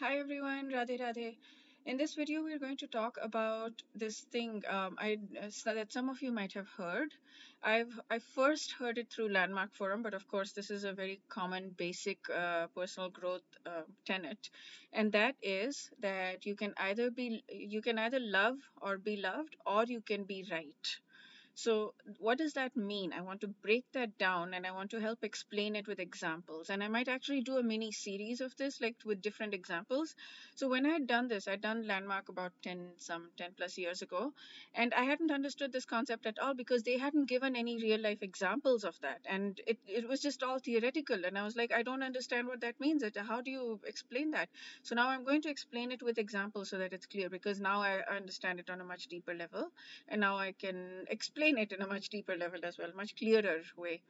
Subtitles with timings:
[0.00, 1.36] Hi everyone, Radhe Radhe.
[1.84, 6.08] In this video, we're going to talk about this thing um, I, uh, that some
[6.08, 7.12] of you might have heard.
[7.62, 11.20] I've I first heard it through Landmark Forum, but of course, this is a very
[11.28, 14.48] common, basic uh, personal growth uh, tenet,
[14.92, 19.56] and that is that you can either be you can either love or be loved,
[19.66, 20.98] or you can be right.
[21.60, 23.12] So, what does that mean?
[23.12, 26.70] I want to break that down and I want to help explain it with examples.
[26.70, 30.14] And I might actually do a mini series of this, like with different examples.
[30.54, 34.02] So, when I had done this, I'd done Landmark about 10, some 10 plus years
[34.02, 34.32] ago,
[34.72, 38.22] and I hadn't understood this concept at all because they hadn't given any real life
[38.22, 39.18] examples of that.
[39.26, 41.24] And it, it was just all theoretical.
[41.24, 43.02] And I was like, I don't understand what that means.
[43.16, 44.48] How do you explain that?
[44.84, 47.82] So, now I'm going to explain it with examples so that it's clear because now
[47.82, 49.72] I understand it on a much deeper level.
[50.06, 53.16] And now I can explain explain it in a much deeper level as well, much
[53.16, 54.00] clearer way.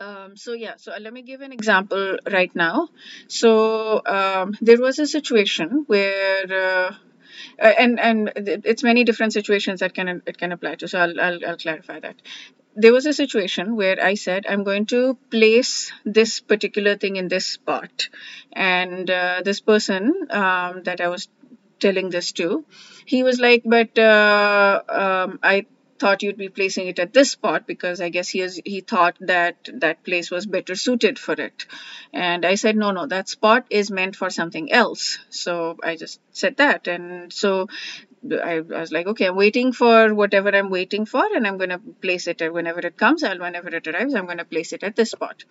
[0.00, 2.88] Um, so yeah, so let me give an example right now.
[3.28, 6.94] So um, there was a situation where, uh,
[7.62, 10.88] uh and and it's many different situations that can it can apply to.
[10.88, 12.16] So I'll I'll, I'll clarify that.
[12.76, 17.28] There was a situation where I said I'm going to place this particular thing in
[17.28, 18.08] this spot,
[18.52, 21.28] and uh, this person um, that I was
[21.80, 22.64] telling this to,
[23.04, 25.66] he was like, but uh, um, I
[26.00, 29.16] thought you'd be placing it at this spot because I guess he has, he thought
[29.20, 31.66] that that place was better suited for it.
[32.12, 35.18] And I said, no, no, that spot is meant for something else.
[35.28, 36.88] So I just said that.
[36.88, 37.68] And so
[38.22, 41.70] I, I, was like, okay, I'm waiting for whatever I'm waiting for, and I'm going
[41.70, 43.22] to place it whenever it comes.
[43.22, 45.44] I'll whenever it arrives, I'm going to place it at this spot.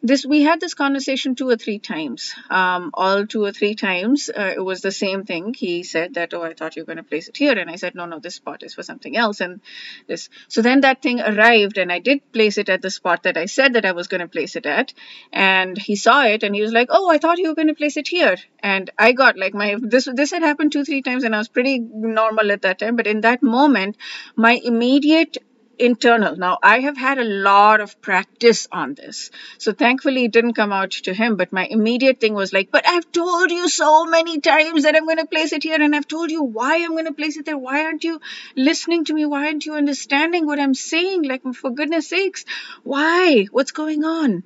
[0.00, 2.34] This we had this conversation two or three times.
[2.50, 5.54] Um, all two or three times, uh, it was the same thing.
[5.54, 7.76] He said that, oh, I thought you were going to place it here, and I
[7.76, 9.60] said, no, no, this spot is for something else, and
[10.06, 10.28] this.
[10.46, 13.46] So then that thing arrived, and I did place it at the spot that I
[13.46, 14.94] said that I was going to place it at,
[15.32, 17.74] and he saw it, and he was like, oh, I thought you were going to
[17.74, 21.24] place it here, and I got like my this this had happened two three times,
[21.24, 21.80] and I was pretty
[22.12, 22.96] normal at that time.
[22.96, 23.96] But in that moment,
[24.36, 25.38] my immediate
[25.78, 26.36] internal.
[26.36, 29.30] Now, I have had a lot of practice on this.
[29.58, 31.36] So thankfully, it didn't come out to him.
[31.36, 35.04] But my immediate thing was like, but I've told you so many times that I'm
[35.04, 35.80] going to place it here.
[35.80, 37.58] And I've told you why I'm going to place it there.
[37.58, 38.20] Why aren't you
[38.56, 39.26] listening to me?
[39.26, 41.22] Why aren't you understanding what I'm saying?
[41.24, 42.44] Like, for goodness sakes,
[42.82, 43.46] why?
[43.50, 44.44] What's going on?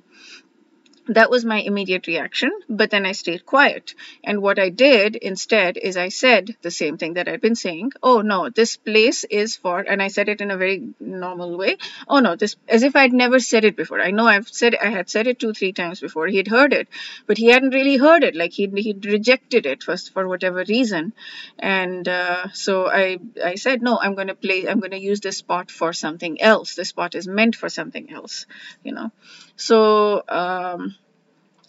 [1.09, 3.95] That was my immediate reaction, but then I stayed quiet.
[4.23, 7.93] And what I did instead is I said the same thing that I'd been saying.
[8.03, 11.77] Oh no, this place is for, and I said it in a very normal way.
[12.07, 14.01] Oh no, this, as if I'd never said it before.
[14.01, 16.27] I know I've said, I had said it two, three times before.
[16.27, 16.87] He'd heard it,
[17.25, 18.35] but he hadn't really heard it.
[18.35, 21.13] Like he'd, he'd rejected it first for whatever reason.
[21.57, 25.21] And uh, so I, I said, no, I'm going to play, I'm going to use
[25.21, 26.75] this spot for something else.
[26.75, 28.45] This spot is meant for something else,
[28.83, 29.11] you know.
[29.59, 30.95] So, um,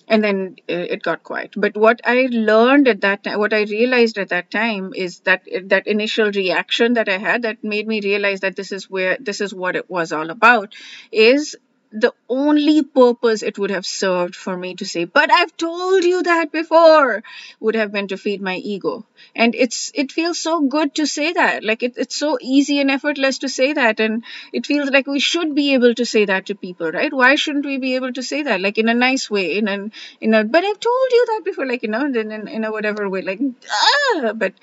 [0.08, 1.54] and then it got quiet.
[1.56, 5.42] But what I learned at that time, what I realized at that time is that
[5.66, 9.40] that initial reaction that I had that made me realize that this is where this
[9.40, 10.74] is what it was all about
[11.12, 11.56] is
[11.92, 16.22] the only purpose it would have served for me to say but i've told you
[16.22, 17.22] that before
[17.58, 19.04] would have been to feed my ego.
[19.34, 21.64] And it's it feels so good to say that.
[21.64, 24.00] Like it, it's so easy and effortless to say that.
[24.00, 27.12] And it feels like we should be able to say that to people right?
[27.12, 28.60] Why shouldn't we be able to say that?
[28.60, 29.90] Like in a nice way in a
[30.20, 32.72] in a but i've told you that before like you know in, in, in a
[32.72, 33.40] whatever way like
[33.70, 34.54] ah but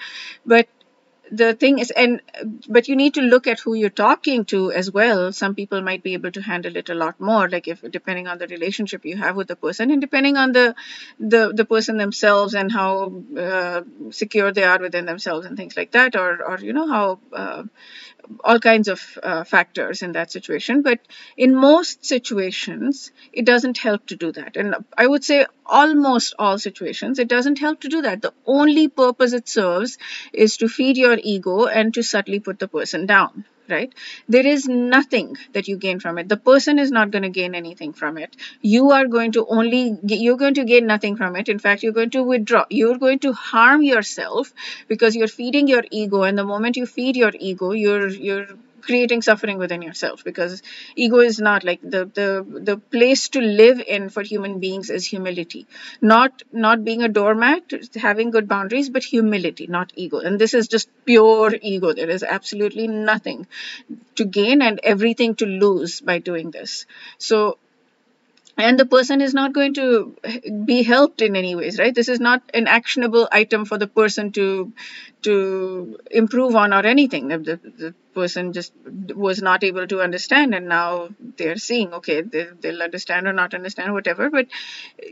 [0.46, 0.68] but
[1.32, 2.22] the thing is and
[2.70, 6.02] but you need to look at who you're talking to as well some people might
[6.04, 9.18] be able to handle it a lot more like if depending on the relationship you
[9.18, 10.74] have with the person and depending on the
[11.20, 15.92] the, the person themselves and how uh, secure they are within themselves and things like
[15.92, 17.64] that or or you know how uh,
[18.44, 20.82] all kinds of uh, factors in that situation.
[20.82, 21.00] But
[21.38, 24.58] in most situations, it doesn't help to do that.
[24.58, 28.22] And I would say almost all situations, it doesn't help to do that.
[28.22, 29.98] The only purpose it serves
[30.34, 33.94] is to feed your ego and to subtly put the person down right?
[34.30, 36.30] There is nothing that you gain from it.
[36.30, 38.36] The person is not going to gain anything from it.
[38.62, 41.50] You are going to only you're going to gain nothing from it.
[41.50, 42.66] In fact you're going to withdraw.
[42.70, 44.54] You're going to harm yourself
[44.88, 48.48] because you're feeding your ego and the moment you feed your ego you're you're
[48.90, 50.62] creating suffering within yourself because
[50.96, 52.30] ego is not like the the
[52.70, 55.68] the place to live in for human beings is humility.
[56.02, 57.74] Not not being a doormat
[58.08, 60.20] having good boundaries but humility not ego.
[60.20, 61.94] And this is just pure ego.
[61.94, 63.48] There is absolutely nothing
[64.16, 66.86] to gain and everything to lose by doing this.
[67.18, 67.58] So
[68.58, 70.16] and the person is not going to
[70.66, 71.94] be helped in any ways right?
[71.94, 74.74] This is not an actionable item for the person to
[75.24, 77.28] to improve on or anything.
[77.28, 78.74] The, the, person just
[79.16, 83.54] was not able to understand and now they're seeing okay they, they'll understand or not
[83.54, 84.32] understand whatever.
[84.32, 84.48] But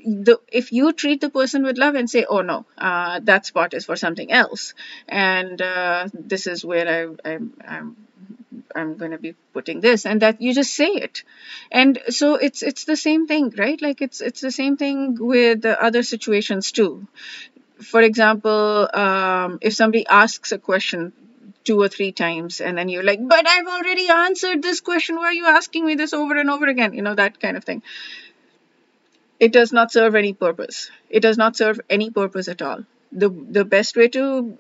[0.06, 3.75] the if you treat the person with love and say oh no uh, that spot
[3.75, 4.74] is for something else
[5.07, 7.38] and uh, this is where I, I,
[7.68, 7.95] I'm
[8.75, 11.23] I'm going to be putting this and that you just say it.
[11.71, 13.81] And so it's it's the same thing right?
[13.81, 17.07] Like it's it's the same thing with the other situations too.
[17.81, 21.13] For example um, if somebody asks a question
[21.63, 25.15] two or three times and then you're like but i've already answered this question.
[25.15, 26.93] Why are you asking me this over and over again?
[26.93, 27.81] You know that kind of thing.
[29.39, 30.91] It does not serve any purpose.
[31.09, 32.85] It does not serve any purpose at all.
[33.11, 34.57] The the best way to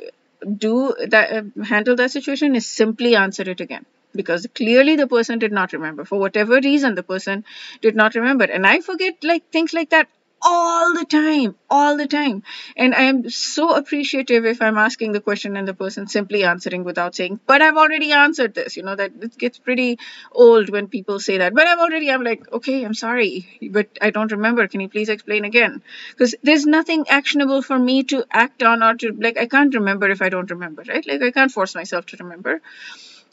[0.57, 3.85] do that uh, handle that situation is simply answer it again.
[4.13, 6.05] Because clearly the person did not remember.
[6.05, 7.43] For whatever reason the person
[7.81, 8.45] did not remember.
[8.45, 10.07] And i forget like things like that
[10.47, 12.43] all the time all the time.
[12.77, 16.83] And i am so appreciative if i'm asking the question and the person simply answering
[16.89, 19.97] without saying but i've already answered this you know that it gets pretty
[20.31, 21.53] old when people say that.
[21.53, 23.31] But i've already i'm like okay i'm sorry
[23.71, 24.67] but i don't remember.
[24.67, 25.81] Can you please explain again?
[26.11, 30.09] Because there's nothing actionable for me to act on or to like i can't remember
[30.09, 31.05] if i don't remember right?
[31.07, 32.61] Like i can't force myself to remember.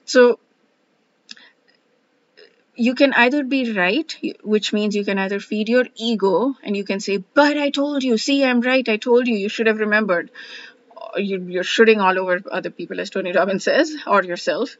[0.04, 0.38] So
[2.74, 6.84] you can either be right, which means you can either feed your ego and you
[6.84, 9.78] can say, But I told you, see, I'm right, I told you, you should have
[9.78, 10.30] remembered.
[11.16, 14.76] You're shooting all over other people, as Tony Robbins says, or yourself.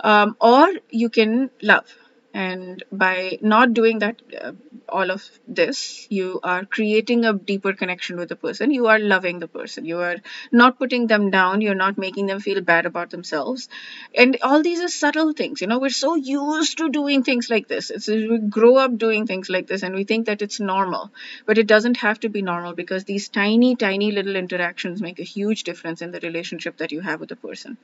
[0.00, 1.94] Um, or you can love
[2.44, 4.52] and by not doing that uh,
[4.88, 5.22] all of
[5.58, 8.70] this you are creating a deeper connection with the person.
[8.70, 9.86] You are loving the person.
[9.86, 10.16] You are
[10.52, 11.62] not putting them down.
[11.62, 13.68] You're not making them feel bad about themselves.
[14.14, 15.60] And all these are subtle things.
[15.62, 17.90] You know we're so used to doing things like this.
[17.90, 21.10] It's, we grow up doing things like this and we think that it's normal.
[21.46, 25.30] But it doesn't have to be normal because these tiny tiny little interactions make a
[25.36, 27.78] huge difference in the relationship that you have with the person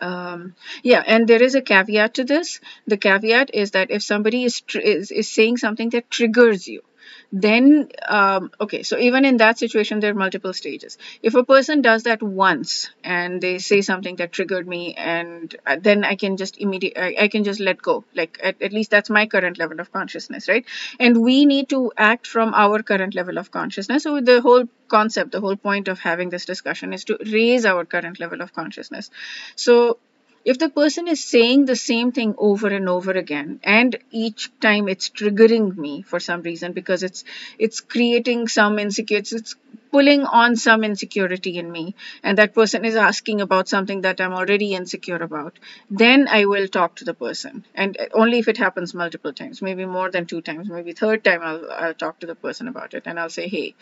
[0.00, 2.60] um, yeah, and there is a caveat to this.
[2.86, 6.82] The caveat is that if somebody is, is, is saying something that triggers you,
[7.32, 10.98] then um, okay so even in that situation there are multiple stages.
[11.22, 15.76] If a person does that once and they say something that triggered me and uh,
[15.80, 18.04] then i can just immediately I, can just let go.
[18.14, 20.64] Like at, at least that's my current level of consciousness right?
[20.98, 24.02] And we need to act from our current level of consciousness.
[24.02, 27.84] So the whole concept the whole point of having this discussion is to raise our
[27.84, 29.10] current level of consciousness.
[29.56, 29.98] So
[30.44, 34.88] if the person is saying the same thing over and over again and each time
[34.88, 37.24] it's triggering me for some reason because it's
[37.58, 39.56] it's creating some insecurity it's
[39.90, 44.34] pulling on some insecurity in me and that person is asking about something that i'm
[44.34, 45.58] already insecure about
[45.90, 47.64] then i will talk to the person.
[47.74, 51.40] And only if it happens multiple times maybe more than two times maybe third time
[51.42, 53.74] i'll, I'll talk to the person about it and i'll say hey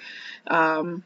[0.46, 1.02] um,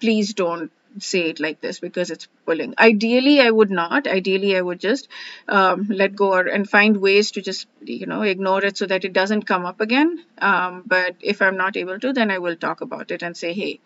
[0.00, 2.74] please don't say it like this because it's pulling.
[2.78, 4.06] Ideally, I would not.
[4.06, 5.08] Ideally, I would just
[5.48, 9.04] um, let go or, and find ways to just, you know, ignore it so that
[9.04, 10.24] it doesn't come up again.
[10.38, 13.52] Um, but if I'm not able to, then I will talk about it and say,
[13.52, 13.80] hey,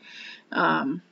[0.53, 1.03] um,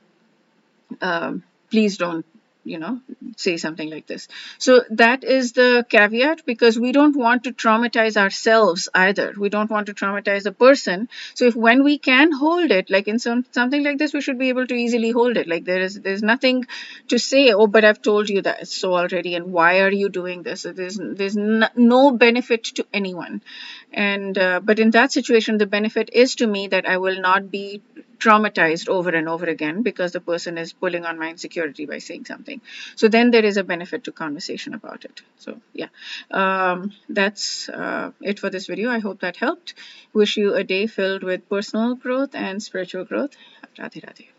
[1.01, 2.25] um please don't
[2.65, 2.99] you know
[3.37, 4.27] say something like this.
[4.57, 9.33] So that is the caveat because we don't want to traumatize ourselves either.
[9.37, 11.07] We don't want to traumatize the person.
[11.33, 14.39] So if when we can hold it like in some something like this we should
[14.39, 15.47] be able to easily hold it.
[15.47, 16.65] Like there is there's nothing
[17.09, 20.43] to say oh but i've told you that so already and why are you doing
[20.43, 20.63] this?
[20.63, 23.41] There's there's no, no benefit to anyone.
[23.93, 27.51] And uh, but in that situation the benefit is to me that i will not
[27.51, 27.81] be
[28.19, 32.25] traumatized over and over again because the person is pulling on my insecurity by saying
[32.25, 32.61] something.
[32.95, 35.21] So then there is a benefit to conversation about it.
[35.39, 35.89] So yeah.
[36.31, 38.89] Um, that's uh, it for this video.
[38.89, 39.73] I hope that helped.
[40.13, 43.35] Wish you a day filled with personal growth and spiritual growth.
[43.77, 44.34] Radhe radhe